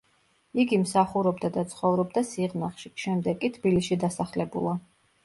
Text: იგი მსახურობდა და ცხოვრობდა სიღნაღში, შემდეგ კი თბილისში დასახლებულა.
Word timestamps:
იგი 0.61 0.77
მსახურობდა 0.83 1.51
და 1.57 1.63
ცხოვრობდა 1.73 2.23
სიღნაღში, 2.29 2.91
შემდეგ 3.03 3.39
კი 3.45 3.51
თბილისში 3.59 3.99
დასახლებულა. 4.05 4.75